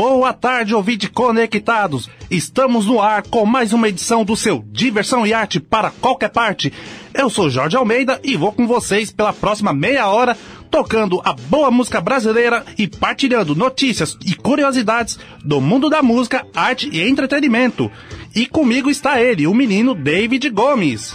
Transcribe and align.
Boa 0.00 0.32
tarde, 0.32 0.74
ouvinte 0.74 1.10
conectados. 1.10 2.08
Estamos 2.30 2.86
no 2.86 3.02
ar 3.02 3.22
com 3.22 3.44
mais 3.44 3.74
uma 3.74 3.86
edição 3.86 4.24
do 4.24 4.34
seu 4.34 4.64
Diversão 4.72 5.26
e 5.26 5.34
Arte 5.34 5.60
para 5.60 5.90
qualquer 5.90 6.30
parte. 6.30 6.72
Eu 7.12 7.28
sou 7.28 7.50
Jorge 7.50 7.76
Almeida 7.76 8.18
e 8.24 8.34
vou 8.34 8.50
com 8.50 8.66
vocês 8.66 9.12
pela 9.12 9.30
próxima 9.30 9.74
meia 9.74 10.08
hora 10.08 10.38
tocando 10.70 11.20
a 11.22 11.34
boa 11.34 11.70
música 11.70 12.00
brasileira 12.00 12.64
e 12.78 12.88
partilhando 12.88 13.54
notícias 13.54 14.16
e 14.24 14.34
curiosidades 14.34 15.18
do 15.44 15.60
mundo 15.60 15.90
da 15.90 16.02
música, 16.02 16.46
arte 16.54 16.88
e 16.90 17.06
entretenimento. 17.06 17.92
E 18.34 18.46
comigo 18.46 18.88
está 18.88 19.20
ele, 19.20 19.46
o 19.46 19.52
menino 19.52 19.94
David 19.94 20.48
Gomes. 20.48 21.14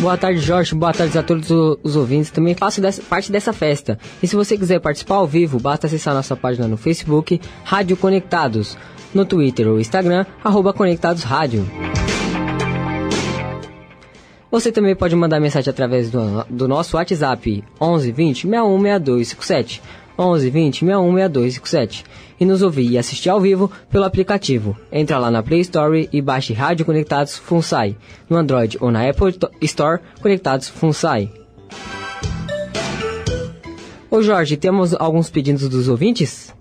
Boa 0.00 0.16
tarde, 0.16 0.40
Jorge. 0.40 0.74
Boa 0.74 0.92
tarde 0.92 1.16
a 1.16 1.22
todos 1.22 1.50
os 1.50 1.96
ouvintes. 1.96 2.30
Também 2.30 2.54
faço 2.54 2.80
dessa, 2.80 3.02
parte 3.02 3.30
dessa 3.30 3.52
festa. 3.52 3.98
E 4.22 4.26
se 4.26 4.34
você 4.34 4.56
quiser 4.56 4.80
participar 4.80 5.16
ao 5.16 5.26
vivo, 5.26 5.60
basta 5.60 5.86
acessar 5.86 6.14
nossa 6.14 6.34
página 6.36 6.66
no 6.66 6.76
Facebook, 6.76 7.40
Rádio 7.64 7.96
Conectados, 7.96 8.76
no 9.14 9.24
Twitter 9.24 9.68
ou 9.68 9.78
Instagram, 9.78 10.26
arroba 10.42 10.72
Conectados 10.72 11.22
Rádio. 11.22 11.66
Você 14.50 14.70
também 14.70 14.94
pode 14.94 15.16
mandar 15.16 15.40
mensagem 15.40 15.70
através 15.70 16.10
do, 16.10 16.44
do 16.50 16.68
nosso 16.68 16.98
WhatsApp 16.98 17.64
11 17.80 18.12
20 18.12 18.42
61 18.42 18.82
62 18.82 19.28
57. 19.28 19.82
11 20.18 20.50
20 20.50 20.78
61 20.80 21.12
62 21.12 21.54
57 21.54 22.04
e 22.40 22.44
nos 22.44 22.62
ouvir 22.62 22.90
e 22.90 22.98
assistir 22.98 23.30
ao 23.30 23.40
vivo 23.40 23.70
pelo 23.88 24.04
aplicativo. 24.04 24.76
Entra 24.90 25.18
lá 25.18 25.30
na 25.30 25.42
Play 25.42 25.60
Store 25.60 26.08
e 26.12 26.20
baixe 26.20 26.52
Rádio 26.52 26.84
Conectados 26.84 27.38
Funsai, 27.38 27.96
no 28.28 28.36
Android 28.36 28.76
ou 28.80 28.90
na 28.90 29.08
Apple 29.08 29.34
Store 29.60 30.00
Conectados 30.20 30.68
Funsai. 30.68 31.30
Ô 34.10 34.20
Jorge, 34.20 34.56
temos 34.56 34.92
alguns 34.92 35.30
pedidos 35.30 35.68
dos 35.68 35.88
ouvintes? 35.88 36.52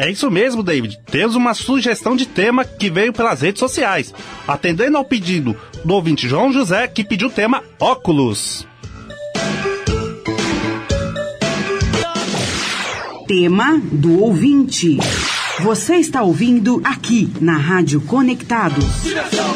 É 0.00 0.10
isso 0.10 0.30
mesmo, 0.30 0.62
David. 0.62 0.98
Temos 1.10 1.36
uma 1.36 1.52
sugestão 1.52 2.16
de 2.16 2.24
tema 2.24 2.64
que 2.64 2.88
veio 2.88 3.12
pelas 3.12 3.42
redes 3.42 3.60
sociais, 3.60 4.14
atendendo 4.48 4.96
ao 4.96 5.04
pedido 5.04 5.54
do 5.84 5.92
ouvinte 5.92 6.26
João 6.26 6.50
José, 6.50 6.88
que 6.88 7.04
pediu 7.04 7.28
o 7.28 7.30
tema 7.30 7.62
óculos. 7.78 8.66
Tema 13.28 13.78
do 13.92 14.22
ouvinte. 14.22 14.96
Você 15.60 15.96
está 15.96 16.22
ouvindo 16.22 16.80
aqui 16.82 17.30
na 17.38 17.58
Rádio 17.58 18.00
Conectados. 18.00 19.02
Diversão 19.02 19.52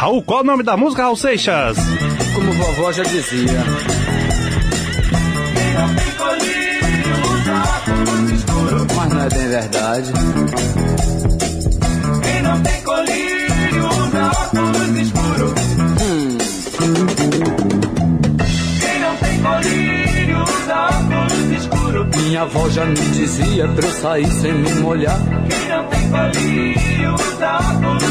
Raul, 0.00 0.22
qual 0.22 0.40
o 0.40 0.44
nome 0.44 0.62
da 0.62 0.78
música, 0.78 1.02
Raul 1.02 1.14
Seixas? 1.14 1.76
Como 2.34 2.52
vovó 2.54 2.90
já 2.90 3.02
dizia. 3.02 3.62
Quem 5.54 5.74
não 5.74 5.94
tem 5.94 6.10
colírio 6.16 7.16
usa 7.34 7.52
óculos 7.76 8.30
escuros. 8.32 8.86
Mas 8.96 9.08
não 9.10 9.20
é 9.20 9.28
bem 9.28 9.48
verdade. 9.50 10.12
Quem 12.22 12.42
não 12.42 12.62
tem 12.62 12.82
colírio 12.82 13.88
usa 13.88 14.30
óculos 14.30 14.96
escuros. 14.96 15.52
Quem 18.80 19.00
não 19.00 19.16
tem 19.16 19.42
colírio 19.42 20.42
usa 20.42 20.76
óculos 20.76 21.50
escuros. 21.58 22.16
Minha 22.16 22.40
avó 22.40 22.70
já 22.70 22.86
me 22.86 22.94
dizia 22.94 23.68
pra 23.68 23.86
eu 23.86 23.92
sair 23.92 24.32
sem 24.32 24.54
me 24.54 24.74
molhar. 24.76 25.20
Quem 25.46 25.68
não 25.68 25.84
tem 25.88 26.10
colírio 26.10 27.14
usa 27.16 27.58
óculos 27.58 28.09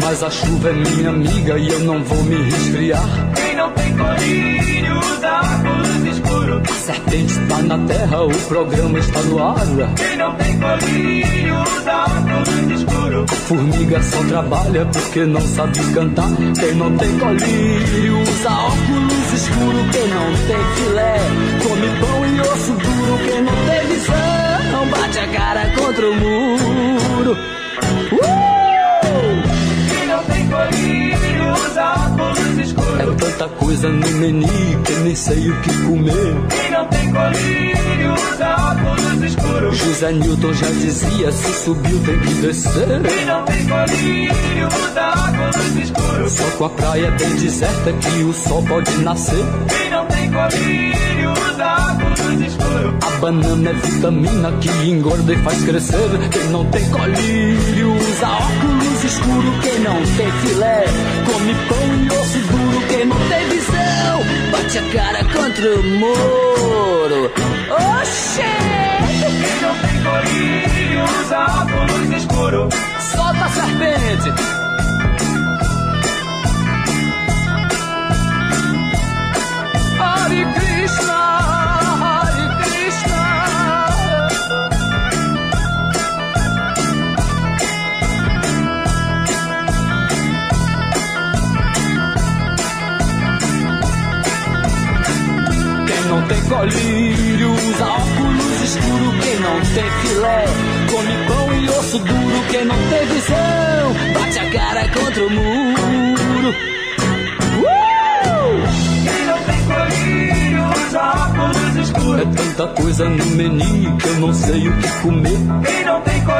Mas 0.00 0.22
a 0.22 0.30
chuva 0.30 0.70
é 0.70 0.72
minha 0.72 1.10
amiga 1.10 1.58
e 1.58 1.68
eu 1.68 1.80
não 1.80 2.02
vou 2.04 2.22
me 2.24 2.36
resfriar. 2.36 3.04
Quem 3.34 3.56
não 3.56 3.70
tem 3.72 3.96
colírio 3.96 4.98
usa 4.98 5.40
óculos 5.40 6.16
escuros. 6.16 6.70
A 6.70 6.74
serpente 6.74 7.32
está 7.32 7.62
na 7.62 7.78
terra, 7.86 8.22
o 8.22 8.38
programa 8.48 8.98
está 8.98 9.20
no 9.22 9.42
ar. 9.42 9.56
Quem 9.96 10.16
não 10.16 10.34
tem 10.36 10.58
colírio 10.58 11.62
usa 11.62 12.04
óculos 12.04 12.80
escuros. 12.80 13.30
Formiga 13.30 14.02
só 14.02 14.22
trabalha 14.24 14.86
porque 14.86 15.24
não 15.24 15.40
sabe 15.40 15.78
cantar. 15.92 16.30
Quem 16.58 16.74
não 16.74 16.96
tem 16.96 17.18
colírio 17.18 18.22
usa 18.22 18.50
óculos 18.50 19.32
escuro. 19.34 19.78
Quem 19.92 20.08
não 20.08 20.32
tem 20.46 20.64
filé 20.76 21.16
come 21.62 21.88
pão 22.00 22.26
e 22.26 22.40
osso 22.40 22.72
duro. 22.72 23.18
Quem 23.24 23.42
não 23.42 23.54
tem 23.66 23.86
visão 23.94 24.36
bate 24.90 25.18
a 25.18 25.26
cara 25.28 25.70
contra 25.76 26.10
o 26.10 26.14
muro. 26.14 26.65
Tanta 33.36 33.48
coisa 33.56 33.88
no 33.88 34.08
menu 34.18 34.48
que 34.84 34.92
nem 35.02 35.14
sei 35.14 35.50
o 35.50 35.60
que 35.60 35.82
comer. 35.82 36.36
Quem 36.48 36.70
não 36.70 36.86
tem 36.88 37.12
colírio 37.12 38.14
usa 38.14 38.56
óculos 38.56 39.22
escuros. 39.22 39.78
José 39.78 40.12
Newton 40.12 40.52
já 40.54 40.66
dizia: 40.66 41.32
se 41.32 41.64
subiu 41.64 42.00
tem 42.04 42.18
que 42.20 42.34
descer. 42.34 43.02
Quem 43.02 43.26
não 43.26 43.44
tem 43.44 43.66
colírio 43.66 44.68
usa 44.68 45.08
óculos 45.10 45.76
escuros. 45.82 46.32
Só 46.32 46.50
com 46.56 46.64
a 46.64 46.70
praia 46.70 47.10
bem 47.12 47.36
deserta 47.36 47.92
que 47.92 48.22
o 48.22 48.32
sol 48.32 48.62
pode 48.62 48.90
nascer. 48.98 49.44
Quem 49.68 49.90
não 49.90 50.06
tem 50.06 50.30
colírio 50.30 51.32
usa 51.32 51.92
óculos 51.92 52.40
escuros. 52.40 52.94
A 53.02 53.10
banana 53.20 53.70
é 53.70 53.72
vitamina 53.74 54.52
que 54.52 54.68
engorda 54.88 55.32
e 55.32 55.36
faz 55.38 55.62
crescer. 55.64 56.28
Quem 56.30 56.44
não 56.48 56.64
tem 56.66 56.88
colírio 56.88 57.92
usa 57.94 58.28
óculos 58.28 59.04
escuro. 59.04 59.52
Quem 59.62 59.78
não 59.80 59.96
tem 60.16 60.30
filé 60.42 60.84
come 61.26 61.54
pão 61.68 62.04
e 62.04 62.18
osso 62.18 62.38
duro. 62.38 62.65
Quem 62.88 63.06
não 63.06 63.16
tem 63.28 63.48
visão 63.48 64.20
bate 64.50 64.78
a 64.78 64.82
cara 64.92 65.24
contra 65.24 65.74
o 65.74 65.82
muro. 65.82 67.32
Oxê! 68.00 68.42
Quem 69.20 69.60
não 69.60 69.74
tem 69.80 69.96
colírio 70.02 71.04
usa 71.04 71.38
óculos 71.38 72.10
escuros. 72.16 72.74
Solta 73.00 73.44
a 73.44 73.48
serpente! 73.48 74.65
Tem 96.28 96.42
colírio 96.42 97.52
usa 97.52 97.86
óculos 97.86 98.62
escuro. 98.62 99.12
Quem 99.22 99.40
não 99.40 99.60
tem 99.60 99.90
filé 100.02 100.44
come 100.90 101.26
pão 101.26 101.54
e 101.54 101.68
osso 101.68 101.98
duro. 101.98 102.44
Quem 102.50 102.64
não 102.64 102.76
tem 102.76 103.06
visão 103.06 103.94
bate 104.14 104.38
a 104.38 104.50
cara 104.50 104.88
contra 104.88 105.26
o 105.26 105.30
muro. 105.30 106.54
Uh! 107.58 107.76
Quem 109.04 109.26
não 109.26 109.38
tem 109.44 109.60
colírio 109.66 110.64
usa 110.86 111.00
óculos 111.00 111.76
escuros. 111.76 112.20
É 112.20 112.24
tanta 112.24 112.66
coisa 112.82 113.08
no 113.08 113.26
menu 113.26 113.96
que 113.98 114.08
eu 114.08 114.14
não 114.16 114.34
sei 114.34 114.68
o 114.68 114.76
que 114.76 114.88
comer. 115.02 115.38
Quem 115.64 115.84
não 115.84 116.00
tem 116.02 116.24
colírio 116.24 116.35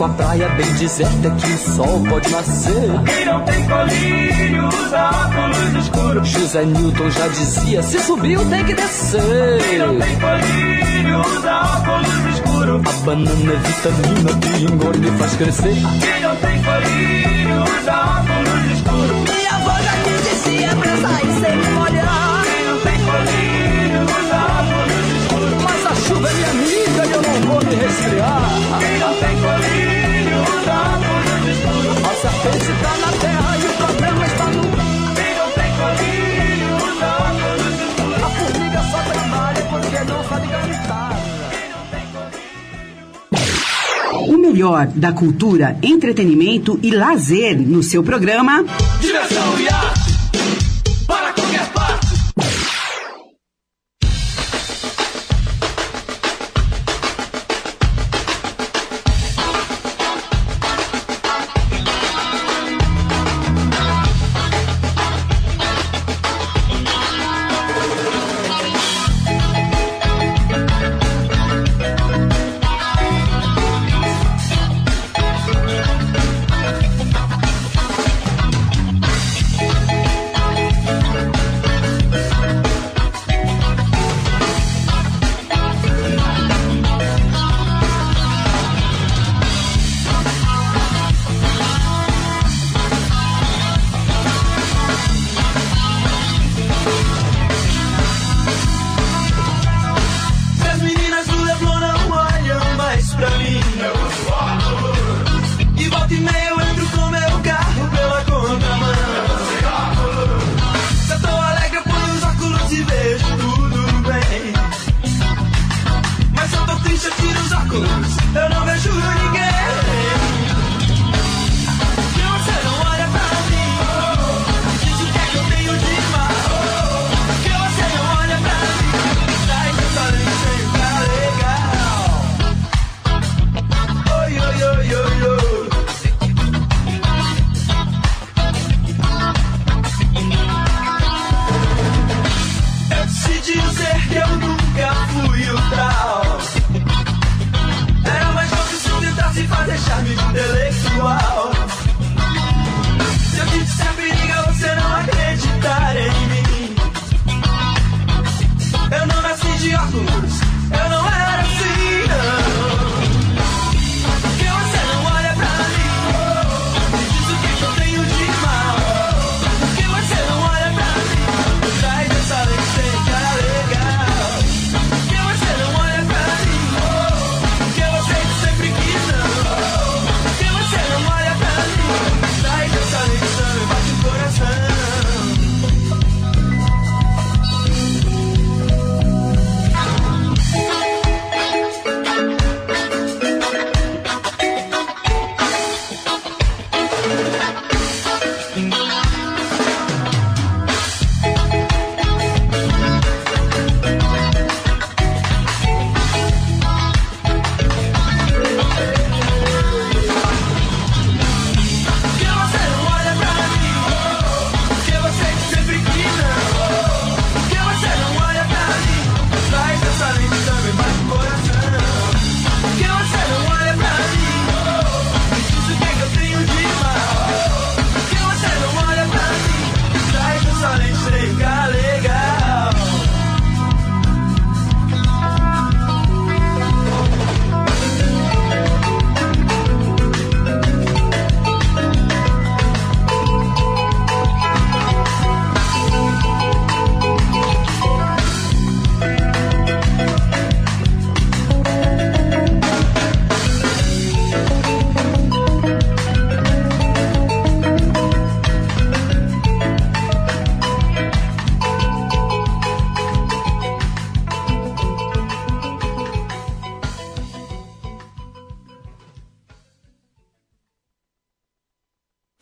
com 0.00 0.06
a 0.06 0.08
praia 0.08 0.48
bem 0.56 0.72
deserta 0.76 1.28
é 1.28 1.30
que 1.30 1.52
o 1.52 1.58
sol 1.58 2.02
pode 2.08 2.30
nascer. 2.30 2.72
Quem 3.04 3.24
não 3.26 3.44
tem 3.44 3.66
colírio 3.66 4.68
usa 4.68 5.10
óculos 5.10 5.84
escuros. 5.84 6.28
José 6.30 6.64
Newton 6.64 7.10
já 7.10 7.28
dizia: 7.28 7.82
se 7.82 8.00
subiu 8.00 8.42
tem 8.46 8.64
que 8.64 8.72
descer. 8.72 9.20
Quem 9.68 9.78
não 9.78 9.98
tem 9.98 10.18
colírio 10.18 11.20
usa 11.20 11.52
óculos 11.52 12.34
escuros. 12.34 12.82
A 12.86 13.04
banana 13.04 13.52
é 13.52 13.56
vitamina 13.56 14.40
que 14.40 14.72
engorda 14.72 15.06
e 15.06 15.18
faz 15.18 15.34
crescer. 15.34 15.74
Quem 15.74 16.22
não 16.22 16.36
tem 16.36 16.62
colírio 16.62 17.62
usa 17.62 17.92
óculos 17.92 18.72
escuros. 18.72 19.36
Minha 19.36 19.54
avó 19.54 19.76
já 19.82 19.92
me 19.96 20.16
dizia 20.22 20.76
pra 20.76 20.96
sair 20.96 21.32
sem 21.42 21.56
me 21.58 21.68
molhar. 21.72 22.42
Quem 22.44 22.64
não 22.64 22.80
tem 22.80 22.98
colírio 23.04 24.02
usa 24.04 24.36
óculos 24.60 25.04
escuros. 25.20 25.62
Mas 25.62 25.86
a 25.86 25.94
chuva 25.94 26.30
é 26.30 26.32
minha 26.32 26.50
amiga 26.52 27.04
e 27.04 27.12
eu 27.12 27.22
não 27.22 27.52
vou 27.52 27.60
me 27.68 27.74
resfriar. 27.74 28.50
Quem 28.80 28.98
não 28.98 29.14
tem 29.16 29.36
colírio 29.36 29.79
O 44.26 44.38
melhor 44.38 44.86
da 44.86 45.12
cultura, 45.12 45.76
entretenimento 45.82 46.80
e 46.82 46.90
lazer 46.90 47.60
no 47.60 47.82
seu 47.82 48.02
programa. 48.02 48.64
Diversão 49.00 49.60
e 49.60 49.69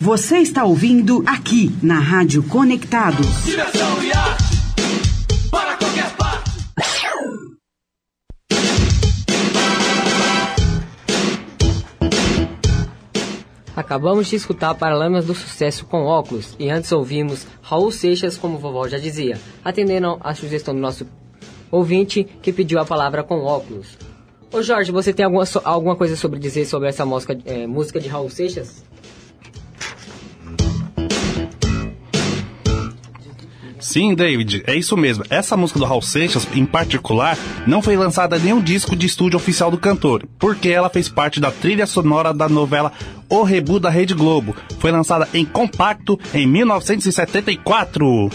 Você 0.08 0.38
está 0.38 0.64
ouvindo 0.64 1.22
aqui 1.26 1.70
na 1.82 1.98
Rádio 1.98 2.42
Conectados. 2.42 3.44
Diversão 3.44 4.02
e 4.02 4.10
arte 4.10 4.44
para 5.50 5.76
qualquer 5.76 6.16
parte. 6.16 6.50
Acabamos 13.76 14.28
de 14.28 14.36
escutar 14.36 14.74
Paralamas 14.76 15.26
do 15.26 15.34
Sucesso 15.34 15.84
com 15.84 16.06
óculos 16.06 16.56
e 16.58 16.70
antes 16.70 16.90
ouvimos 16.90 17.46
Raul 17.60 17.90
Seixas, 17.90 18.38
como 18.38 18.56
vovó 18.56 18.88
já 18.88 18.96
dizia, 18.96 19.38
atendendo 19.62 20.16
à 20.22 20.34
sugestão 20.34 20.72
do 20.74 20.80
nosso 20.80 21.06
ouvinte 21.70 22.24
que 22.40 22.50
pediu 22.50 22.80
a 22.80 22.86
palavra 22.86 23.22
com 23.22 23.44
óculos. 23.44 23.98
Ô 24.50 24.62
Jorge, 24.62 24.90
você 24.90 25.12
tem 25.12 25.26
alguma, 25.26 25.44
alguma 25.64 25.96
coisa 25.96 26.16
sobre 26.16 26.40
dizer 26.40 26.64
sobre 26.64 26.88
essa 26.88 27.04
música, 27.04 27.38
é, 27.44 27.66
música 27.66 28.00
de 28.00 28.08
Raul 28.08 28.30
Seixas? 28.30 28.87
Sim, 33.80 34.14
David, 34.14 34.62
é 34.66 34.74
isso 34.74 34.96
mesmo. 34.96 35.24
Essa 35.30 35.56
música 35.56 35.78
do 35.78 35.84
Raul 35.84 36.02
Seixas, 36.02 36.46
em 36.54 36.64
particular, 36.64 37.38
não 37.66 37.80
foi 37.80 37.96
lançada 37.96 38.36
em 38.36 38.42
nenhum 38.42 38.60
disco 38.60 38.96
de 38.96 39.06
estúdio 39.06 39.36
oficial 39.36 39.70
do 39.70 39.78
cantor, 39.78 40.24
porque 40.38 40.68
ela 40.68 40.90
fez 40.90 41.08
parte 41.08 41.40
da 41.40 41.50
trilha 41.50 41.86
sonora 41.86 42.34
da 42.34 42.48
novela 42.48 42.92
O 43.28 43.42
Rebu 43.42 43.78
da 43.78 43.90
Rede 43.90 44.14
Globo. 44.14 44.56
Foi 44.78 44.90
lançada 44.90 45.28
em 45.32 45.44
compacto 45.44 46.18
em 46.34 46.46
1974. 46.46 48.30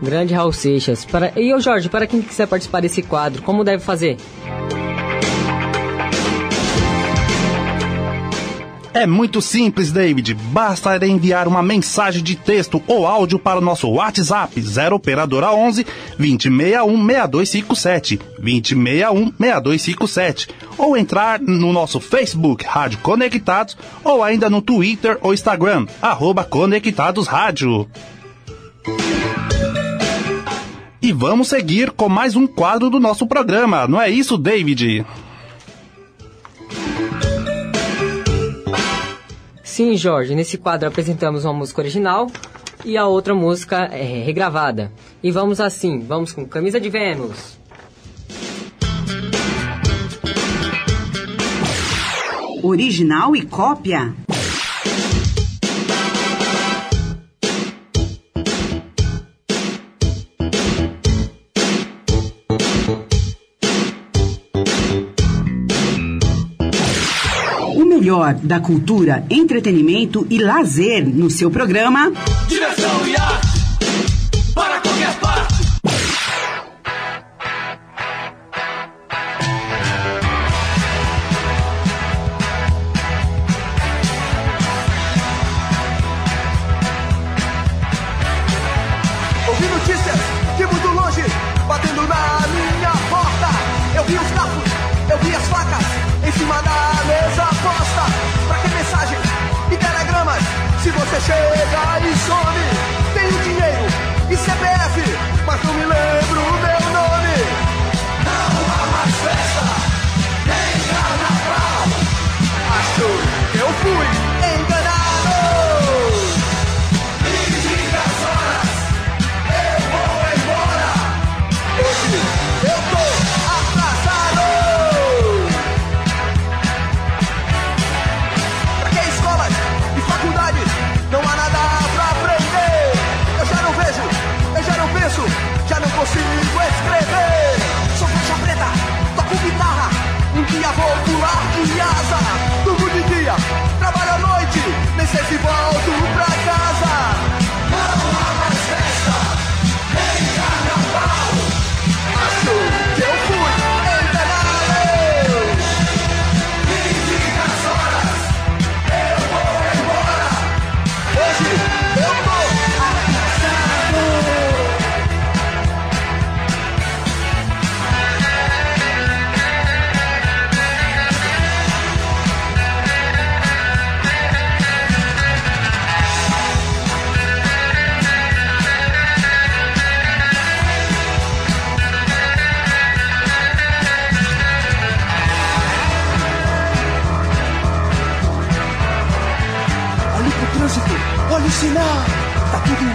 Grande 0.00 0.32
Raul 0.32 0.52
Seixas. 0.52 1.04
Para... 1.04 1.32
E 1.36 1.52
ô 1.52 1.60
Jorge, 1.60 1.88
para 1.88 2.06
quem 2.06 2.22
quiser 2.22 2.46
participar 2.46 2.80
desse 2.80 3.02
quadro, 3.02 3.42
como 3.42 3.64
deve 3.64 3.82
fazer? 3.82 4.16
É 8.98 9.06
muito 9.06 9.40
simples, 9.40 9.92
David. 9.92 10.34
Basta 10.34 11.06
enviar 11.06 11.46
uma 11.46 11.62
mensagem 11.62 12.20
de 12.20 12.34
texto 12.34 12.82
ou 12.84 13.06
áudio 13.06 13.38
para 13.38 13.60
o 13.60 13.62
nosso 13.62 13.88
WhatsApp 13.88 14.60
0 14.60 14.96
operadora 14.96 15.52
11 15.52 15.86
2061 16.18 17.06
6257 17.06 18.16
2061 18.40 19.32
6257 19.38 20.48
ou 20.76 20.96
entrar 20.96 21.38
no 21.40 21.72
nosso 21.72 22.00
Facebook 22.00 22.64
Rádio 22.66 22.98
Conectados 22.98 23.76
ou 24.02 24.20
ainda 24.20 24.50
no 24.50 24.60
Twitter 24.60 25.16
ou 25.20 25.32
Instagram 25.32 25.86
arroba 26.02 26.42
Conectados 26.42 27.28
Rádio. 27.28 27.88
E 31.00 31.12
vamos 31.12 31.46
seguir 31.46 31.92
com 31.92 32.08
mais 32.08 32.34
um 32.34 32.48
quadro 32.48 32.90
do 32.90 32.98
nosso 32.98 33.28
programa, 33.28 33.86
não 33.86 34.02
é 34.02 34.10
isso, 34.10 34.36
David? 34.36 35.06
Sim, 39.78 39.96
Jorge, 39.96 40.34
nesse 40.34 40.58
quadro 40.58 40.88
apresentamos 40.88 41.44
uma 41.44 41.52
música 41.52 41.80
original 41.80 42.26
e 42.84 42.96
a 42.96 43.06
outra 43.06 43.32
música 43.32 43.84
é 43.84 44.24
regravada. 44.24 44.90
E 45.22 45.30
vamos 45.30 45.60
assim, 45.60 46.00
vamos 46.00 46.32
com 46.32 46.44
Camisa 46.44 46.80
de 46.80 46.90
Vênus. 46.90 47.56
Original 52.60 53.36
e 53.36 53.46
cópia. 53.46 54.16
Melhor 68.08 68.34
da 68.42 68.58
cultura, 68.58 69.22
entretenimento 69.28 70.26
e 70.30 70.38
lazer 70.38 71.06
no 71.06 71.28
seu 71.28 71.50
programa. 71.50 72.10
Diversão 72.48 73.06
e 73.06 73.14
arte 73.14 73.47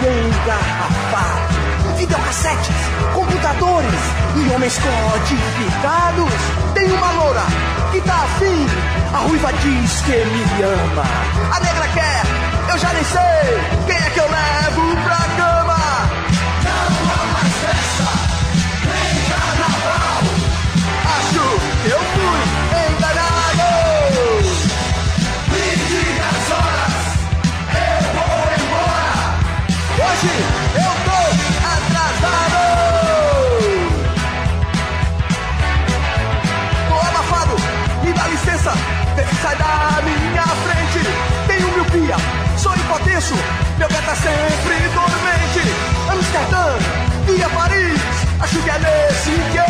engarrafado. 0.08 1.54
Videocassetes, 1.96 2.76
computadores 3.14 4.00
e 4.36 4.54
homens 4.54 4.78
codificados. 4.78 6.32
Tem 6.74 6.90
uma 6.92 7.10
loura 7.12 7.42
que 7.92 8.00
tá 8.00 8.24
afim, 8.24 8.66
a 9.14 9.18
ruiva 9.18 9.52
diz 9.52 10.00
que 10.02 10.12
me 10.12 10.62
ama. 10.62 11.04
A 11.54 11.60
negra 11.60 11.88
quer, 11.94 12.22
eu 12.72 12.78
já 12.78 12.92
nem 12.92 13.04
sei, 13.04 13.86
quem 13.86 13.96
é 13.96 14.10
que 14.10 14.20
eu 14.20 14.28
levo 14.28 14.96
pra 15.04 15.23
Hoje 30.24 30.40
eu 30.74 30.92
tô 31.04 31.18
atrasado. 31.68 32.60
Tô 36.88 36.94
abafado, 36.94 37.56
me 38.02 38.12
dá 38.14 38.26
licença, 38.28 38.72
vê 39.16 39.22
se 39.26 39.34
sai 39.42 39.56
da 39.56 40.00
minha 40.02 40.42
frente. 40.42 41.00
Tenho 41.46 41.68
miopia, 41.74 42.16
sou 42.56 42.74
hipotenso, 42.74 43.34
meu 43.76 43.88
pé 43.88 44.00
tá 44.00 44.14
sempre 44.14 44.88
dormente. 44.94 45.62
Amsterdã, 46.10 46.78
via 47.26 47.48
Paris, 47.50 48.00
acho 48.40 48.58
que 48.62 48.70
é 48.70 48.78
nesse 48.78 49.30
que 49.52 49.63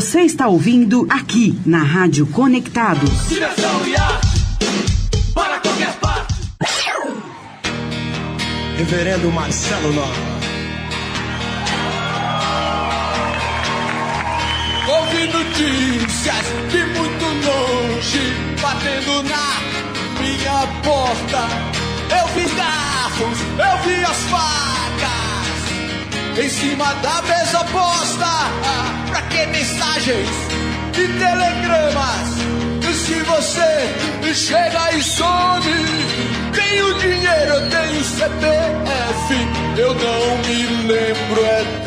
Você 0.00 0.22
está 0.22 0.48
ouvindo 0.48 1.06
aqui 1.10 1.60
na 1.66 1.82
Rádio 1.82 2.26
Conectados. 2.28 3.28
Direção 3.28 3.86
e 3.86 3.94
arte 3.94 4.28
para 5.34 5.60
qualquer 5.60 5.92
parte. 5.96 6.34
Reverendo 8.78 9.30
Marcelo 9.30 9.92
Nova. 9.92 10.14
Ouvi 14.88 15.26
notícias 15.26 16.46
de 16.70 16.82
muito 16.98 17.24
longe, 17.44 18.32
batendo 18.62 19.22
na 19.24 19.52
minha 20.18 20.66
porta. 20.82 21.46
Eu 22.08 22.26
vi 22.34 22.48
garros, 22.54 23.38
eu 23.38 23.76
vi 23.84 24.02
as 24.02 24.22
facas 24.30 25.18
em 26.42 26.48
cima 26.48 26.94
da 26.94 27.20
mesa 27.20 27.64
posta 27.64 28.99
para 29.10 29.22
que 29.22 29.46
mensagens 29.46 30.28
e 30.96 31.08
telegramas? 31.18 32.40
Se 33.10 33.14
você 33.22 34.34
chega 34.34 34.92
e 34.92 35.02
some, 35.02 35.64
tenho 36.52 36.94
dinheiro, 36.94 37.54
eu 37.54 37.70
tenho 37.70 38.04
CPF, 38.04 39.34
eu 39.76 39.94
não 39.94 40.38
me 40.46 40.86
lembro, 40.86 41.44
é 41.44 41.79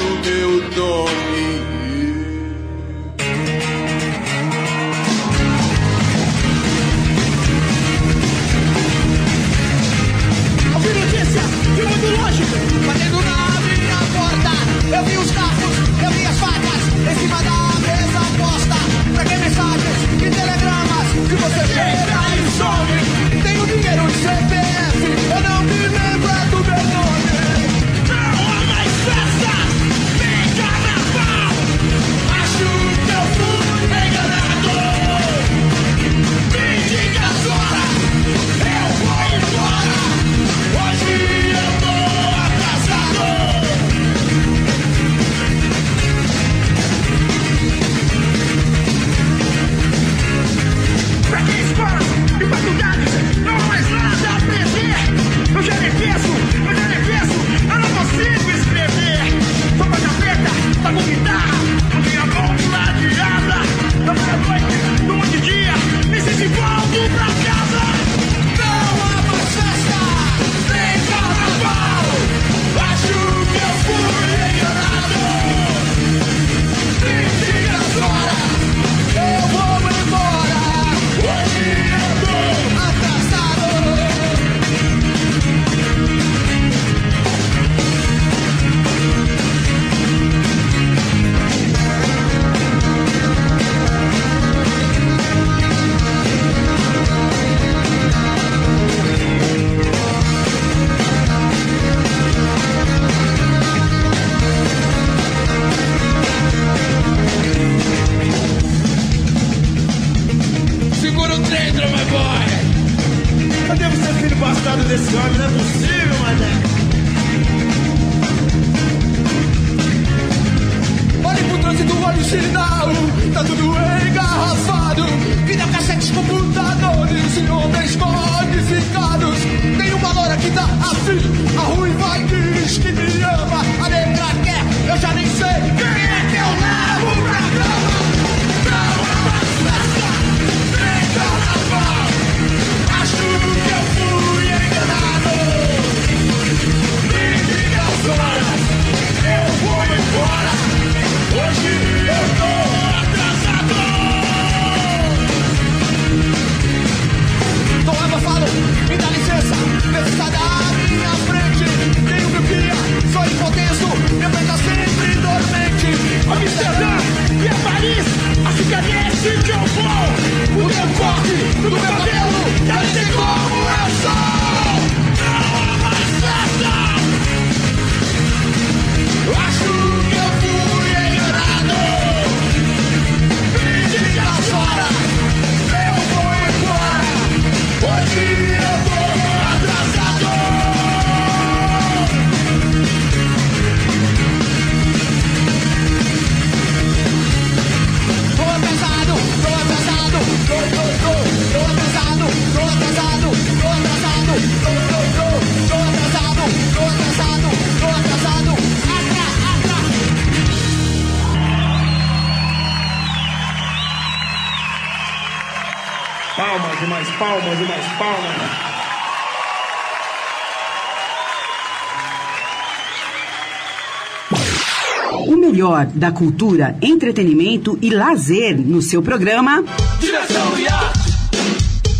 melhor 225.73 225.86
da 225.88 226.12
cultura, 226.12 226.77
entretenimento 226.81 227.77
e 227.81 227.89
lazer 227.89 228.55
no 228.57 228.81
seu 228.81 229.01
programa. 229.01 229.63
Direção 229.99 230.59
e 230.59 230.67
arte, 230.67 231.12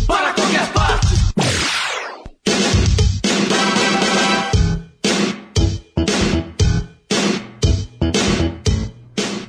para 0.06 0.32
qualquer 0.32 0.72
parte. 0.72 1.14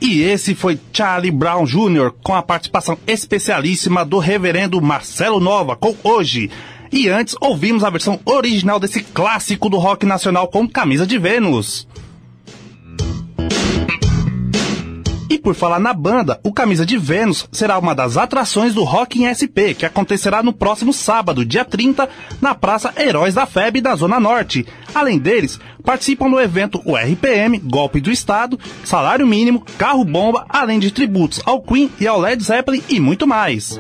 E 0.02 0.22
esse 0.22 0.56
foi 0.56 0.80
Charlie 0.94 1.32
Brown 1.32 1.66
Jr., 1.66 2.12
com 2.24 2.34
a 2.34 2.42
participação 2.42 2.98
especialíssima 3.06 4.06
do 4.06 4.18
reverendo 4.18 4.82
Marcelo 4.82 5.40
Nova, 5.40 5.76
com 5.76 5.96
hoje. 6.04 6.50
E 6.92 7.10
antes, 7.10 7.36
ouvimos 7.42 7.84
a 7.84 7.90
versão 7.90 8.20
original 8.24 8.80
desse 8.80 9.02
clássico 9.02 9.70
do 9.70 9.78
rock 9.78 10.06
nacional 10.06 10.48
com 10.48 10.68
camisa 10.68 11.06
de 11.06 11.18
Vênus. 11.18 11.88
Por 15.46 15.54
falar 15.54 15.80
na 15.80 15.94
banda, 15.94 16.40
o 16.44 16.52
Camisa 16.52 16.84
de 16.84 16.98
Vênus 16.98 17.48
será 17.52 17.78
uma 17.78 17.94
das 17.94 18.18
atrações 18.18 18.74
do 18.74 18.84
Rock 18.84 19.22
em 19.22 19.30
SP, 19.30 19.78
que 19.78 19.86
acontecerá 19.86 20.42
no 20.42 20.52
próximo 20.52 20.92
sábado, 20.92 21.46
dia 21.46 21.64
30, 21.64 22.10
na 22.42 22.56
Praça 22.56 22.92
Heróis 22.98 23.36
da 23.36 23.46
FEB 23.46 23.80
da 23.80 23.96
Zona 23.96 24.20
Norte. 24.20 24.66
Além 24.92 25.20
deles, 25.20 25.60
participam 25.84 26.32
do 26.32 26.42
evento 26.42 26.82
o 26.84 26.98
RPM, 26.98 27.60
Golpe 27.60 28.02
do 28.02 28.10
Estado, 28.10 28.60
Salário 28.84 29.28
Mínimo, 29.28 29.64
Carro 29.78 30.04
Bomba, 30.04 30.48
além 30.50 30.80
de 30.80 30.90
tributos 30.90 31.40
ao 31.46 31.62
Queen 31.62 31.92
e 32.00 32.08
ao 32.08 32.20
Led 32.20 32.44
Zeppelin 32.44 32.82
e 32.90 33.00
muito 33.00 33.28
mais. 33.28 33.78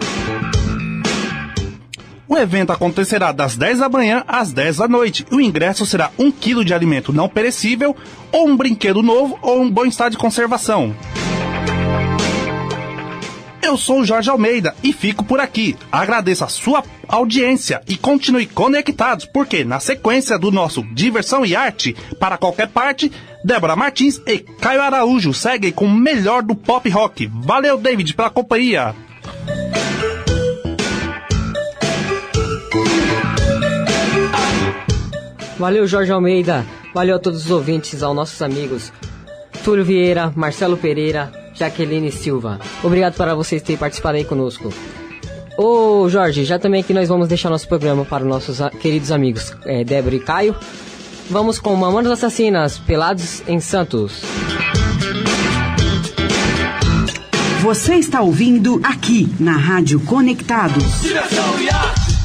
O 2.27 2.37
evento 2.37 2.73
acontecerá 2.73 3.31
das 3.31 3.57
10 3.57 3.79
da 3.79 3.89
manhã 3.89 4.23
às 4.27 4.53
10 4.53 4.77
da 4.77 4.87
noite. 4.87 5.25
O 5.31 5.41
ingresso 5.41 5.83
será 5.83 6.11
1 6.19 6.31
kg 6.31 6.63
de 6.63 6.75
alimento 6.75 7.11
não 7.11 7.27
perecível, 7.27 7.95
ou 8.31 8.47
um 8.47 8.55
brinquedo 8.55 9.01
novo, 9.01 9.39
ou 9.41 9.63
um 9.63 9.71
bom 9.71 9.85
estado 9.85 10.11
de 10.11 10.17
conservação. 10.19 10.93
Eu 13.65 13.77
sou 13.77 14.01
o 14.01 14.05
Jorge 14.05 14.29
Almeida 14.29 14.75
e 14.83 14.93
fico 14.93 15.25
por 15.25 15.39
aqui. 15.39 15.75
Agradeço 15.91 16.43
a 16.43 16.47
sua 16.47 16.83
audiência 17.07 17.81
e 17.87 17.97
continue 17.97 18.45
conectados, 18.45 19.25
porque 19.25 19.63
na 19.63 19.79
sequência 19.79 20.37
do 20.37 20.51
nosso 20.51 20.83
Diversão 20.93 21.43
e 21.43 21.55
Arte 21.55 21.95
para 22.19 22.37
qualquer 22.37 22.67
parte, 22.67 23.11
Débora 23.43 23.75
Martins 23.75 24.21
e 24.27 24.37
Caio 24.37 24.83
Araújo 24.83 25.33
seguem 25.33 25.71
com 25.71 25.85
o 25.85 25.91
melhor 25.91 26.43
do 26.43 26.53
pop 26.53 26.87
rock. 26.91 27.27
Valeu, 27.33 27.75
David, 27.79 28.13
pela 28.13 28.29
companhia. 28.29 28.93
Valeu, 35.57 35.87
Jorge 35.87 36.11
Almeida. 36.11 36.63
Valeu 36.93 37.15
a 37.15 37.19
todos 37.19 37.45
os 37.45 37.51
ouvintes, 37.51 38.03
aos 38.03 38.15
nossos 38.15 38.39
amigos 38.43 38.93
Túlio 39.63 39.83
Vieira, 39.83 40.31
Marcelo 40.35 40.77
Pereira, 40.77 41.31
Jaqueline 41.55 42.11
Silva. 42.11 42.59
Obrigado 42.83 43.15
para 43.15 43.33
vocês 43.33 43.61
terem 43.61 43.77
participado 43.77 44.17
aí 44.17 44.25
conosco. 44.25 44.73
Ô 45.57 46.09
Jorge, 46.09 46.43
já 46.43 46.59
também 46.59 46.81
aqui 46.81 46.93
nós 46.93 47.07
vamos 47.07 47.27
deixar 47.27 47.49
nosso 47.49 47.67
programa 47.67 48.03
para 48.03 48.23
os 48.23 48.29
nossos 48.29 48.59
queridos 48.81 49.11
amigos 49.11 49.55
é, 49.63 49.83
Débora 49.83 50.15
e 50.15 50.19
Caio. 50.19 50.55
Vamos 51.29 51.59
com 51.59 51.75
Mamonas 51.75 52.11
Assassinas, 52.11 52.77
Pelados 52.77 53.41
em 53.47 53.59
Santos. 53.59 54.21
Você 57.61 57.95
está 57.95 58.21
ouvindo 58.21 58.79
aqui 58.83 59.27
na 59.39 59.57
Rádio 59.57 59.99
Conectados. 60.01 61.01
Diversão 61.01 61.59
e 61.59 61.69
arte 61.69 62.15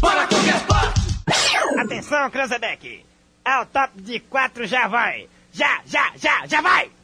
para 0.00 0.26
qualquer 0.26 0.66
parte. 0.66 1.00
Atenção, 1.78 2.28
Cranzebeck! 2.30 3.04
É 3.44 3.60
o 3.60 3.66
top 3.66 4.02
de 4.02 4.18
quatro, 4.20 4.66
já 4.66 4.88
vai! 4.88 5.28
Já, 5.52 5.80
já, 5.86 6.10
já, 6.16 6.44
já 6.46 6.60
vai! 6.60 6.97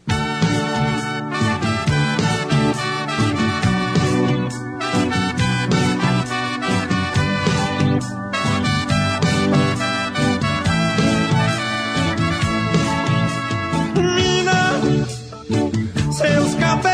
Seus 16.15 16.55
cabelos 16.55 16.94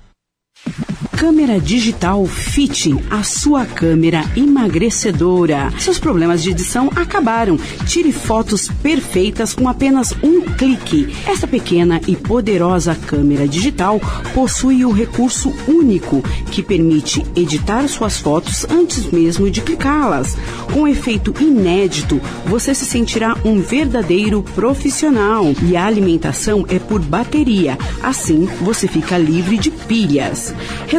Câmera 1.17 1.61
digital 1.61 2.25
Fit, 2.25 2.93
a 3.09 3.23
sua 3.23 3.65
câmera 3.65 4.21
emagrecedora. 4.35 5.71
Seus 5.79 5.97
problemas 5.97 6.43
de 6.43 6.51
edição 6.51 6.91
acabaram. 6.93 7.57
Tire 7.87 8.11
fotos 8.11 8.67
perfeitas 8.83 9.53
com 9.53 9.69
apenas 9.69 10.13
um 10.21 10.41
clique. 10.41 11.15
Essa 11.25 11.47
pequena 11.47 12.01
e 12.05 12.17
poderosa 12.17 12.93
câmera 12.95 13.47
digital 13.47 14.01
possui 14.33 14.83
o 14.83 14.91
recurso 14.91 15.53
único 15.69 16.21
que 16.51 16.61
permite 16.61 17.25
editar 17.33 17.87
suas 17.87 18.17
fotos 18.17 18.65
antes 18.69 19.09
mesmo 19.09 19.49
de 19.49 19.61
clicá-las. 19.61 20.37
Com 20.73 20.81
um 20.81 20.87
efeito 20.87 21.33
inédito, 21.41 22.19
você 22.45 22.75
se 22.75 22.85
sentirá 22.85 23.37
um 23.45 23.61
verdadeiro 23.61 24.43
profissional 24.53 25.45
e 25.63 25.77
a 25.77 25.85
alimentação 25.85 26.65
é 26.67 26.77
por 26.77 26.99
bateria. 26.99 27.77
Assim, 28.03 28.49
você 28.61 28.85
fica 28.85 29.17
livre 29.17 29.57
de 29.57 29.71
pilhas. 29.71 30.53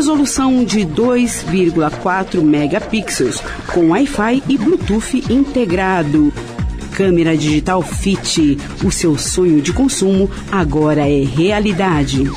Resolução 0.06 0.64
de 0.64 0.82
2,4 0.82 2.40
megapixels 2.40 3.42
com 3.74 3.88
Wi-Fi 3.88 4.40
e 4.48 4.56
Bluetooth 4.56 5.20
integrado. 5.28 6.32
Câmera 6.92 7.36
digital 7.36 7.82
Fit, 7.82 8.56
o 8.84 8.92
seu 8.92 9.18
sonho 9.18 9.60
de 9.60 9.72
consumo 9.72 10.30
agora 10.52 11.08
é 11.08 11.24
realidade. 11.24 12.30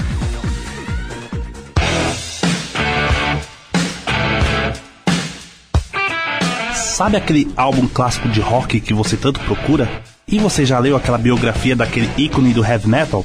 Sabe 6.74 7.18
aquele 7.18 7.52
álbum 7.56 7.88
clássico 7.88 8.28
de 8.30 8.42
rock 8.42 8.80
que 8.80 8.96
você 8.96 9.16
tanto 9.16 9.40
procura? 9.42 9.88
E 10.28 10.40
você 10.40 10.66
já 10.66 10.80
leu 10.80 10.96
aquela 10.96 11.20
biografia 11.20 11.76
daquele 11.76 12.10
ícone 12.18 12.52
do 12.52 12.66
heavy 12.66 12.88
metal? 12.88 13.24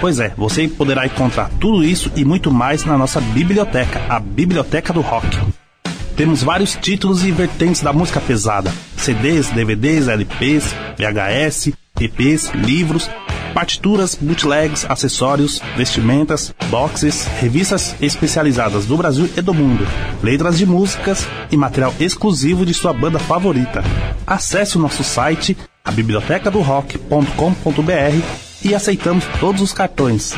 Pois 0.00 0.18
é, 0.18 0.32
você 0.34 0.66
poderá 0.66 1.04
encontrar 1.04 1.50
tudo 1.60 1.84
isso 1.84 2.10
e 2.16 2.24
muito 2.24 2.50
mais 2.50 2.86
na 2.86 2.96
nossa 2.96 3.20
biblioteca, 3.20 4.00
a 4.08 4.18
Biblioteca 4.18 4.94
do 4.94 5.02
Rock. 5.02 5.38
Temos 6.16 6.42
vários 6.42 6.74
títulos 6.74 7.22
e 7.22 7.30
vertentes 7.30 7.82
da 7.82 7.92
música 7.92 8.18
pesada: 8.18 8.72
CDs, 8.96 9.50
DVDs, 9.50 10.08
LPs, 10.08 10.74
VHS, 10.96 11.74
EPs, 12.00 12.50
livros, 12.54 13.10
partituras, 13.52 14.14
bootlegs, 14.14 14.86
acessórios, 14.88 15.60
vestimentas, 15.76 16.54
boxes, 16.70 17.26
revistas 17.38 17.94
especializadas 18.00 18.86
do 18.86 18.96
Brasil 18.96 19.28
e 19.36 19.42
do 19.42 19.52
mundo, 19.52 19.86
letras 20.22 20.56
de 20.56 20.64
músicas 20.64 21.28
e 21.52 21.58
material 21.58 21.92
exclusivo 22.00 22.64
de 22.64 22.72
sua 22.72 22.94
banda 22.94 23.18
favorita. 23.18 23.84
Acesse 24.26 24.78
o 24.78 24.80
nosso 24.80 25.04
site, 25.04 25.58
a 25.84 25.90
bibliotecadorock.com.br 25.90 28.49
e 28.64 28.74
aceitamos 28.74 29.24
todos 29.40 29.60
os 29.60 29.72
cartões. 29.72 30.34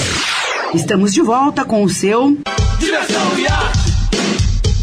Estamos 0.73 1.13
de 1.13 1.21
volta 1.21 1.65
com 1.65 1.83
o 1.83 1.89
seu 1.89 2.37
Diversão 2.79 3.39
e 3.39 3.47
arte 3.47 3.91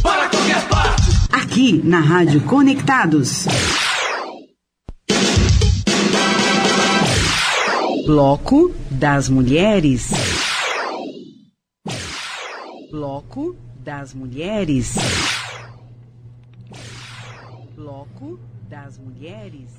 para 0.02 0.28
qualquer 0.28 0.68
parte. 0.68 1.05
Aqui 1.37 1.83
na 1.85 2.01
Rádio 2.01 2.40
Conectados. 2.44 3.46
Bloco 8.07 8.75
das 8.90 9.29
Mulheres. 9.29 10.11
Bloco 12.90 13.55
das 13.85 14.14
Mulheres. 14.14 14.94
Bloco 17.75 18.38
das 18.70 18.99
Mulheres. 18.99 19.70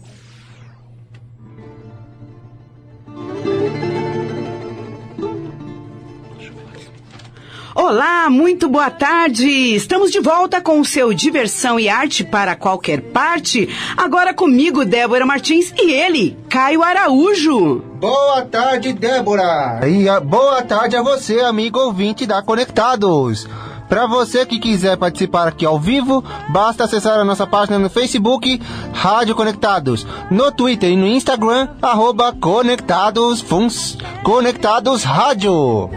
Olá, 7.80 8.28
muito 8.28 8.68
boa 8.68 8.90
tarde. 8.90 9.48
Estamos 9.48 10.12
de 10.12 10.20
volta 10.20 10.60
com 10.60 10.80
o 10.82 10.86
seu 10.86 11.14
Diversão 11.14 11.80
e 11.80 11.88
Arte 11.88 12.24
para 12.24 12.56
qualquer 12.56 13.02
parte. 13.02 13.70
Agora 13.96 14.34
comigo, 14.34 14.84
Débora 14.84 15.28
Martins 15.28 15.72
e 15.78 15.92
ele, 15.92 16.36
Caio 16.50 16.82
Araújo. 16.82 17.84
Boa 18.00 18.42
tarde, 18.42 18.94
Débora. 18.94 19.88
E 19.88 20.10
a- 20.10 20.20
boa 20.20 20.64
tarde 20.64 20.96
a 20.96 21.04
você, 21.04 21.40
amigo 21.42 21.78
ouvinte 21.80 22.26
da 22.26 22.42
Conectados. 22.42 23.48
Para 23.88 24.08
você 24.08 24.44
que 24.44 24.58
quiser 24.60 24.98
participar 24.98 25.48
aqui 25.48 25.64
ao 25.64 25.80
vivo, 25.80 26.24
basta 26.50 26.84
acessar 26.86 27.20
a 27.20 27.24
nossa 27.24 27.46
página 27.46 27.78
no 27.78 27.92
Facebook, 27.92 28.60
Rádio 28.92 29.36
Conectados, 29.36 30.06
no 30.32 30.52
Twitter 30.52 30.90
e 30.90 30.96
no 30.98 31.06
Instagram, 31.08 31.70
arroba 31.80 32.34
Conectados, 32.34 33.40
Funs, 33.40 33.98
Conectados 34.24 35.04
Rádio. 35.04 35.90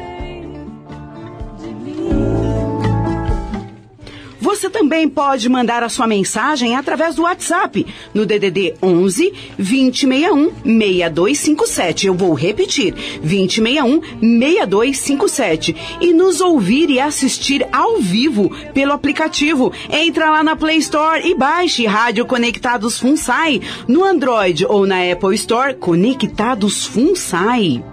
Você 4.51 4.69
também 4.69 5.09
pode 5.09 5.49
mandar 5.49 5.85
a 5.85 5.89
sua 5.89 6.09
mensagem 6.09 6.75
através 6.75 7.15
do 7.15 7.23
WhatsApp 7.23 7.87
no 8.13 8.27
DDD 8.27 8.75
11 8.83 9.33
2061 9.57 10.51
6257. 10.65 12.09
Eu 12.09 12.15
vou 12.15 12.35
repetir: 12.35 12.93
2061 13.23 14.01
6257 14.21 15.77
e 16.01 16.13
nos 16.13 16.41
ouvir 16.41 16.91
e 16.91 16.99
assistir 16.99 17.65
ao 17.71 18.01
vivo 18.01 18.51
pelo 18.75 18.93
aplicativo. 18.93 19.73
Entra 19.89 20.29
lá 20.31 20.43
na 20.43 20.57
Play 20.57 20.79
Store 20.79 21.25
e 21.25 21.33
baixe 21.33 21.87
Rádio 21.87 22.27
Conectados 22.27 22.99
FUNSAI 22.99 23.63
no 23.87 24.03
Android 24.03 24.67
ou 24.67 24.85
na 24.85 25.13
Apple 25.13 25.37
Store 25.37 25.75
Conectados 25.75 26.87
FUNSAI. 26.87 27.85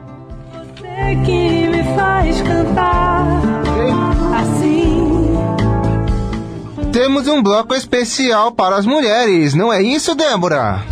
Você 0.75 1.15
que 1.23 1.67
me 1.67 1.83
faz 1.95 2.41
cantar 2.41 3.46
Temos 6.91 7.27
um 7.27 7.41
bloco 7.41 7.73
especial 7.73 8.51
para 8.51 8.75
as 8.75 8.85
mulheres, 8.85 9.53
não 9.53 9.71
é 9.71 9.81
isso, 9.81 10.15
Débora? 10.15 10.83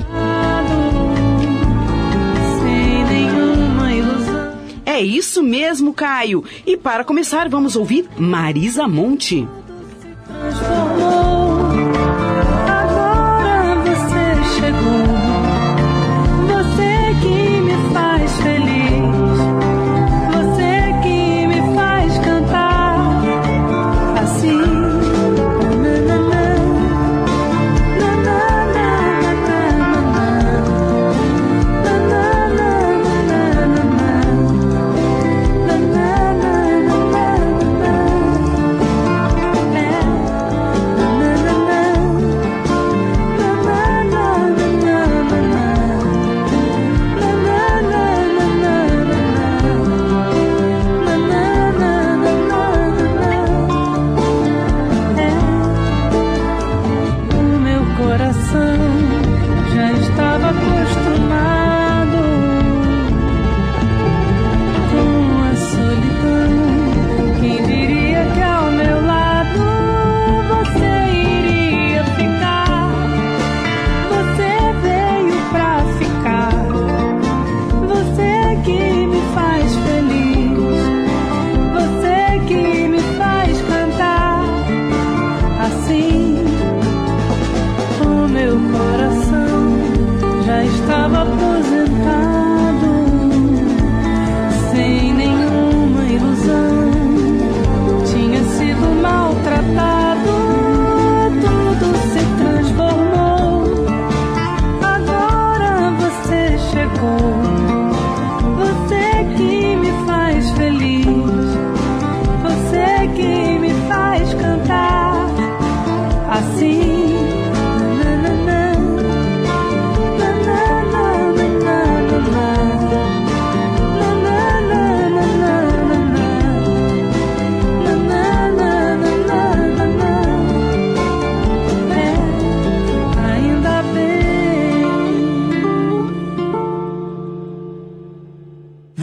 É 4.85 5.01
isso 5.01 5.43
mesmo, 5.43 5.93
Caio. 5.93 6.43
E 6.65 6.77
para 6.77 7.03
começar, 7.03 7.49
vamos 7.49 7.75
ouvir 7.75 8.07
Marisa 8.17 8.87
Monte. 8.87 9.45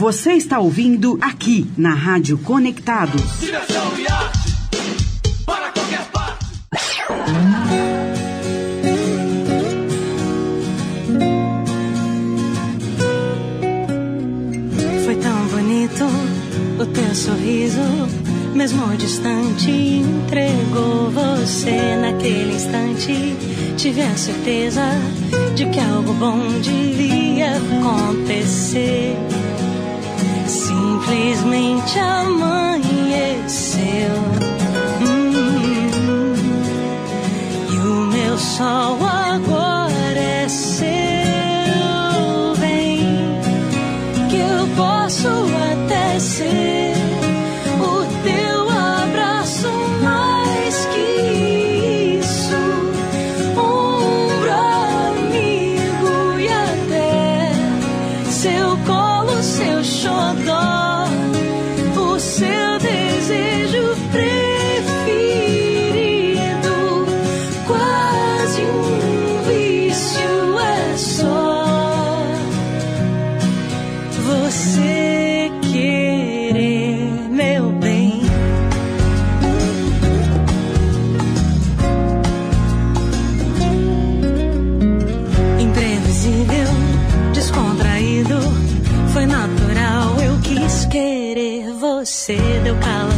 Você 0.03 0.33
está 0.33 0.59
ouvindo 0.59 1.17
aqui 1.21 1.65
na 1.77 1.93
Rádio 1.93 2.37
Conectados. 2.37 3.39
Diversão 3.39 3.97
e 3.97 4.05
arte 4.05 4.53
para 5.45 5.71
qualquer 5.71 6.05
parte. 6.11 6.45
Foi 15.05 15.15
tão 15.15 15.47
bonito 15.47 16.03
o 16.81 16.85
teu 16.85 17.15
sorriso, 17.15 17.79
mesmo 18.53 18.97
distante, 18.97 19.71
entregou 19.71 21.11
você 21.11 21.95
naquele 21.95 22.55
instante. 22.55 23.37
Tive 23.77 24.01
a 24.01 24.17
certeza 24.17 24.83
de 25.55 25.65
que 25.67 25.79
algo 25.79 26.11
bom 26.15 26.59
devia 26.59 27.53
acontecer. 27.55 29.15
Simplesmente 31.05 31.99
amanheceu. 31.99 32.79
Hum. 35.01 36.33
E 37.69 37.77
o 37.77 38.07
meu 38.07 38.37
sol 38.37 38.97
agora 39.05 39.82
você 92.05 92.35
deu 92.65 92.75
calor. 92.79 93.12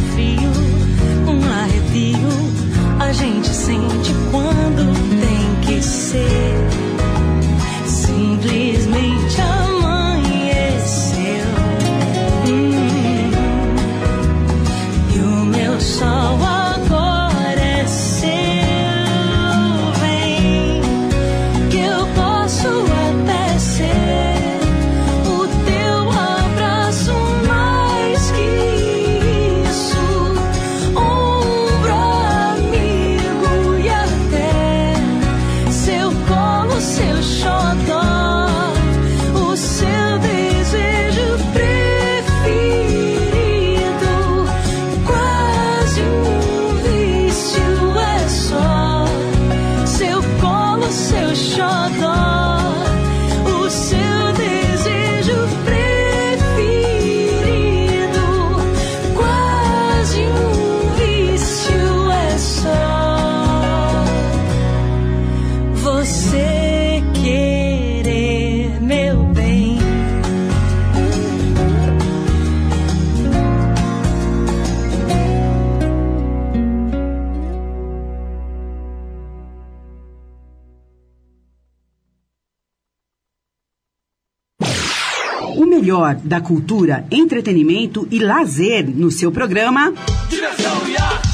Da 86.36 86.40
cultura, 86.42 87.06
entretenimento 87.10 88.06
e 88.10 88.18
lazer 88.18 88.86
no 88.86 89.10
seu 89.10 89.32
programa. 89.32 89.94
Diversão 90.28 90.86
e 90.86 90.94
arte 90.94 91.28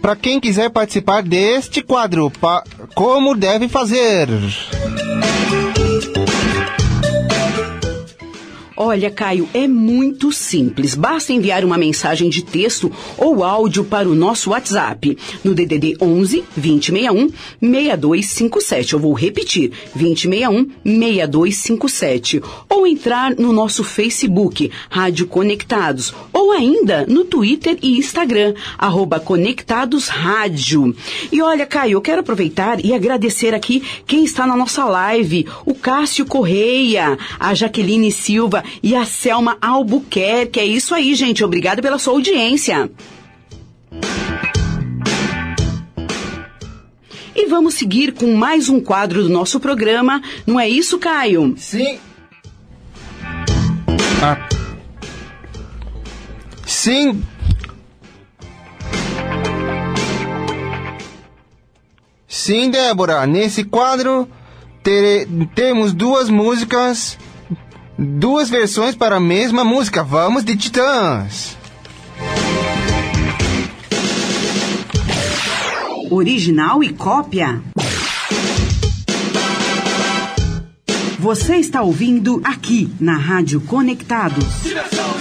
Para 0.00 0.16
quem 0.16 0.40
quiser 0.40 0.70
participar 0.70 1.22
deste 1.22 1.82
quadro, 1.82 2.30
pa, 2.30 2.62
como 2.94 3.36
deve 3.36 3.68
fazer? 3.68 4.28
Olha, 8.80 9.10
Caio, 9.10 9.48
é 9.52 9.66
muito 9.66 10.30
simples. 10.30 10.94
Basta 10.94 11.32
enviar 11.32 11.64
uma 11.64 11.76
mensagem 11.76 12.30
de 12.30 12.44
texto 12.44 12.92
ou 13.16 13.42
áudio 13.42 13.82
para 13.82 14.08
o 14.08 14.14
nosso 14.14 14.50
WhatsApp 14.50 15.18
no 15.42 15.52
DDD 15.52 15.96
11 16.00 16.44
2061 16.56 17.28
6257. 17.60 18.92
Eu 18.92 19.00
vou 19.00 19.12
repetir: 19.14 19.72
2061 19.96 20.70
6257. 20.84 22.40
Ou 22.68 22.86
entrar 22.86 23.34
no 23.34 23.52
nosso 23.52 23.82
Facebook, 23.82 24.70
Rádio 24.88 25.26
Conectados, 25.26 26.14
ou 26.32 26.52
ainda 26.52 27.04
no 27.04 27.24
Twitter 27.24 27.76
e 27.82 27.98
Instagram, 27.98 28.54
arroba 28.78 29.18
Conectados 29.18 30.06
Rádio. 30.06 30.94
E 31.32 31.42
olha, 31.42 31.66
Caio, 31.66 31.94
eu 31.94 32.00
quero 32.00 32.20
aproveitar 32.20 32.78
e 32.84 32.94
agradecer 32.94 33.54
aqui 33.54 33.82
quem 34.06 34.22
está 34.22 34.46
na 34.46 34.56
nossa 34.56 34.84
live: 34.84 35.48
o 35.66 35.74
Cássio 35.74 36.24
Correia, 36.24 37.18
a 37.40 37.52
Jaqueline 37.54 38.12
Silva 38.12 38.67
e 38.82 38.94
a 38.94 39.04
Selma 39.04 39.56
Albuquerque. 39.60 40.60
É 40.60 40.64
isso 40.64 40.94
aí, 40.94 41.14
gente. 41.14 41.44
Obrigado 41.44 41.80
pela 41.82 41.98
sua 41.98 42.14
audiência. 42.14 42.90
E 47.34 47.46
vamos 47.46 47.74
seguir 47.74 48.12
com 48.14 48.34
mais 48.34 48.68
um 48.68 48.80
quadro 48.80 49.22
do 49.22 49.28
nosso 49.28 49.60
programa. 49.60 50.20
Não 50.46 50.58
é 50.58 50.68
isso, 50.68 50.98
Caio? 50.98 51.54
Sim. 51.56 51.98
Ah. 54.20 54.48
Sim. 56.66 57.22
Sim, 62.26 62.70
Débora. 62.70 63.26
Nesse 63.26 63.64
quadro 63.64 64.28
tere- 64.82 65.26
temos 65.54 65.92
duas 65.92 66.28
músicas, 66.28 67.18
duas 67.98 68.48
versões 68.48 68.94
para 68.94 69.16
a 69.16 69.20
mesma 69.20 69.64
música. 69.64 70.04
Vamos 70.04 70.44
de 70.44 70.56
Titãs. 70.56 71.56
Original 76.10 76.82
e 76.82 76.92
cópia? 76.92 77.60
Você 81.18 81.56
está 81.56 81.82
ouvindo 81.82 82.40
aqui 82.44 82.88
na 83.00 83.16
Rádio 83.16 83.60
Conectados. 83.60 84.62
Diversão 84.62 85.17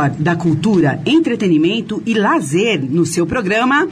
melhor 0.00 0.10
da 0.18 0.34
cultura, 0.34 1.00
entretenimento 1.04 2.02
e 2.06 2.14
lazer 2.14 2.80
no 2.82 3.04
seu 3.04 3.26
programa 3.26 3.86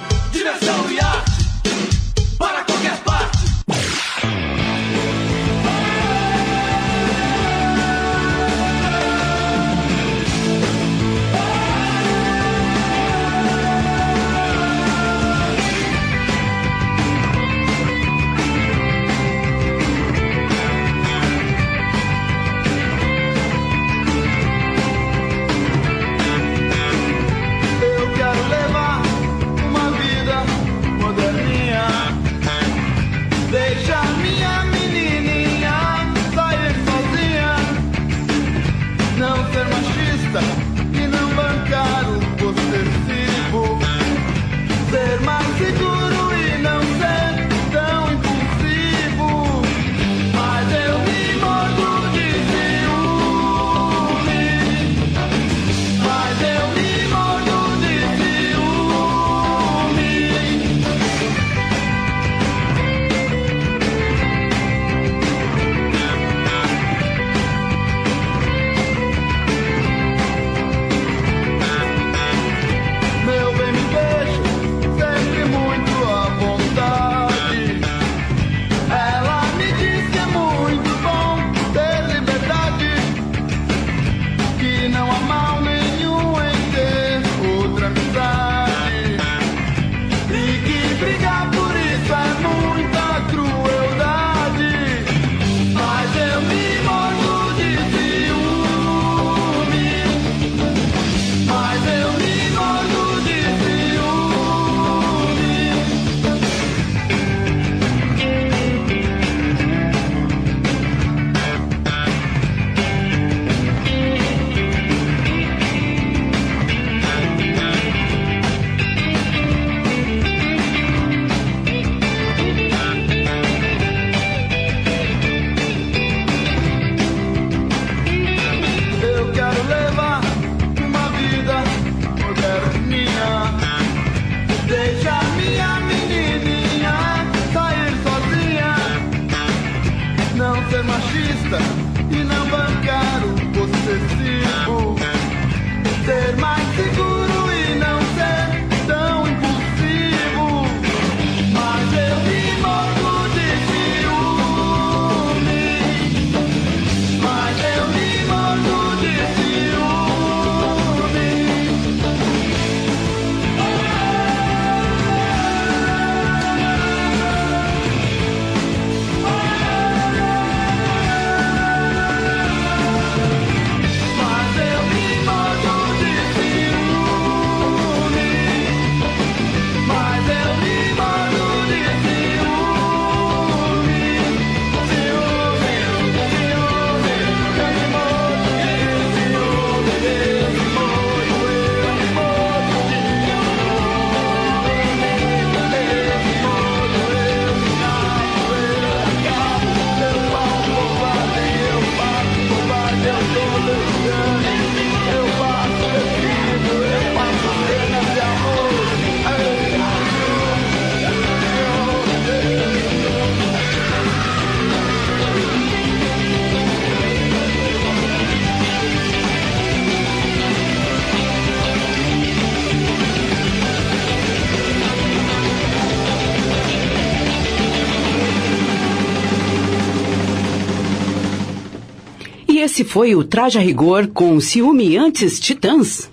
esse 232.78 232.84
foi 232.84 233.16
o 233.16 233.24
Traje 233.24 233.58
a 233.58 233.60
Rigor 233.60 234.06
com 234.06 234.38
Ciúme 234.38 234.96
Antes 234.96 235.40
Titãs. 235.40 236.08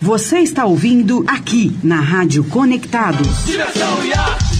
Você 0.00 0.40
está 0.40 0.64
ouvindo 0.64 1.24
aqui 1.28 1.76
na 1.84 2.00
Rádio 2.00 2.42
Conectados. 2.42 3.44
Diversão 3.46 4.04
e 4.04 4.12
arte 4.12 4.51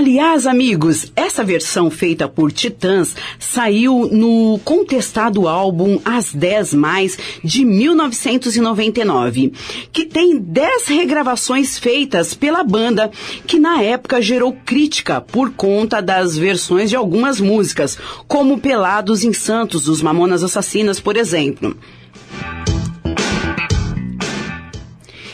Aliás, 0.00 0.46
amigos, 0.46 1.12
essa 1.14 1.44
versão 1.44 1.90
feita 1.90 2.26
por 2.26 2.50
Titãs 2.50 3.14
saiu 3.38 4.08
no 4.10 4.58
contestado 4.64 5.46
álbum 5.46 6.00
As 6.02 6.32
10 6.32 6.72
Mais 6.72 7.18
de 7.44 7.66
1999, 7.66 9.52
que 9.92 10.06
tem 10.06 10.38
10 10.38 10.86
regravações 10.86 11.78
feitas 11.78 12.32
pela 12.32 12.64
banda, 12.64 13.10
que 13.46 13.58
na 13.58 13.82
época 13.82 14.22
gerou 14.22 14.56
crítica 14.64 15.20
por 15.20 15.50
conta 15.50 16.00
das 16.00 16.34
versões 16.34 16.88
de 16.88 16.96
algumas 16.96 17.38
músicas, 17.38 17.98
como 18.26 18.58
Pelados 18.58 19.22
em 19.22 19.34
Santos 19.34 19.84
dos 19.84 20.00
Mamonas 20.00 20.42
Assassinas, 20.42 20.98
por 20.98 21.14
exemplo. 21.14 21.76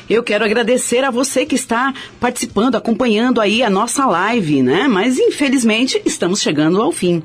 Eu 0.09 0.22
quero 0.22 0.44
agradecer 0.44 1.02
a 1.02 1.11
você 1.11 1.44
que 1.44 1.57
está 1.57 1.92
participando, 2.20 2.76
acompanhando 2.76 3.40
aí 3.40 3.62
a 3.62 3.70
nossa 3.70 4.07
live, 4.07 4.62
né? 4.62 4.86
Mas 4.86 5.18
infelizmente 5.18 6.00
estamos 6.04 6.40
chegando 6.40 6.80
ao 6.80 6.92
fim. 6.92 7.22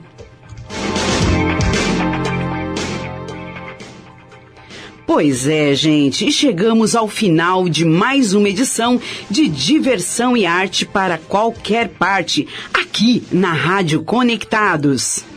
Pois 5.05 5.45
é, 5.45 5.75
gente, 5.75 6.25
e 6.25 6.31
chegamos 6.31 6.95
ao 6.95 7.07
final 7.07 7.67
de 7.67 7.83
mais 7.83 8.33
uma 8.33 8.47
edição 8.47 8.99
de 9.29 9.47
diversão 9.47 10.37
e 10.37 10.45
arte 10.45 10.85
para 10.85 11.17
qualquer 11.17 11.89
parte, 11.89 12.47
aqui 12.73 13.21
na 13.29 13.51
Rádio 13.51 14.03
Conectados. 14.03 15.30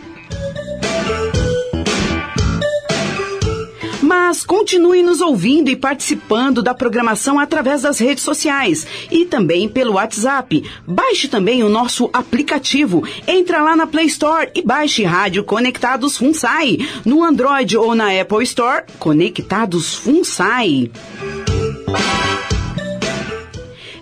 Mas 4.26 4.42
continue 4.42 5.02
nos 5.02 5.20
ouvindo 5.20 5.68
e 5.68 5.76
participando 5.76 6.62
da 6.62 6.72
programação 6.72 7.38
através 7.38 7.82
das 7.82 7.98
redes 7.98 8.24
sociais 8.24 8.86
e 9.10 9.26
também 9.26 9.68
pelo 9.68 9.92
WhatsApp. 9.92 10.64
Baixe 10.86 11.28
também 11.28 11.62
o 11.62 11.68
nosso 11.68 12.08
aplicativo. 12.10 13.06
Entra 13.28 13.60
lá 13.60 13.76
na 13.76 13.86
Play 13.86 14.06
Store 14.06 14.50
e 14.54 14.62
baixe 14.62 15.04
Rádio 15.04 15.44
Conectados 15.44 16.16
FUNSAI. 16.16 16.78
No 17.04 17.22
Android 17.22 17.76
ou 17.76 17.94
na 17.94 18.18
Apple 18.18 18.42
Store, 18.44 18.84
Conectados 18.98 19.94
FUNSAI. 19.96 20.90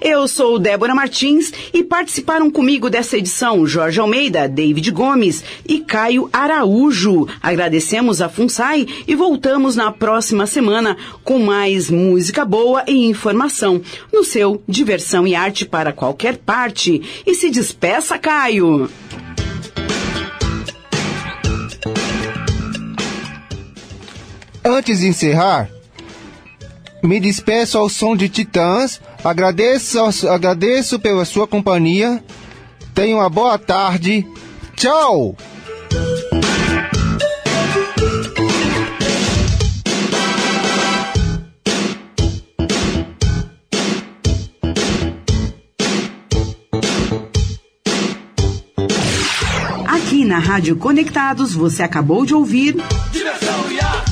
Eu 0.04 0.26
sou 0.26 0.58
Débora 0.58 0.96
Martins 0.96 1.52
e 1.72 1.84
participaram 1.84 2.50
comigo 2.50 2.90
dessa 2.90 3.16
edição 3.16 3.64
Jorge 3.64 4.00
Almeida, 4.00 4.48
David 4.48 4.90
Gomes 4.90 5.44
e 5.64 5.78
Caio 5.78 6.28
Araújo. 6.32 7.28
Agradecemos 7.40 8.20
a 8.20 8.28
FUNSAI 8.28 8.84
e 9.06 9.14
voltamos 9.14 9.76
na 9.76 9.92
próxima 9.92 10.44
semana 10.44 10.96
com 11.22 11.38
mais 11.38 11.88
música 11.88 12.44
boa 12.44 12.82
e 12.88 13.06
informação 13.06 13.80
no 14.12 14.24
seu 14.24 14.60
Diversão 14.66 15.24
e 15.24 15.36
Arte 15.36 15.64
para 15.64 15.92
qualquer 15.92 16.36
parte. 16.36 17.22
E 17.24 17.32
se 17.36 17.48
despeça, 17.48 18.18
Caio! 18.18 18.90
Antes 24.64 24.98
de 24.98 25.06
encerrar, 25.06 25.70
me 27.02 27.18
despeço 27.20 27.78
ao 27.78 27.88
som 27.88 28.16
de 28.16 28.28
Titãs. 28.28 29.00
Agradeço, 29.24 29.98
agradeço 30.28 30.98
pela 30.98 31.24
sua 31.24 31.46
companhia. 31.46 32.22
Tenha 32.94 33.16
uma 33.16 33.28
boa 33.28 33.58
tarde. 33.58 34.26
Tchau! 34.76 35.36
Aqui 49.86 50.24
na 50.24 50.38
Rádio 50.38 50.76
Conectados 50.76 51.54
você 51.54 51.82
acabou 51.82 52.24
de 52.24 52.34
ouvir. 52.34 52.76
Diversão 53.12 53.70
e 53.70 53.80
arte 53.80 54.02
parte. 54.02 54.11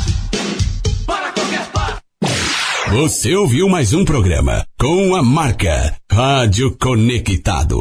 Você 2.91 3.37
ouviu 3.37 3.69
mais 3.69 3.95
um 3.95 4.05
programa 4.05 4.67
com 4.77 5.15
a 5.15 5.23
marca 5.23 5.95
Rádio 6.11 6.77
Conectado. 6.77 7.81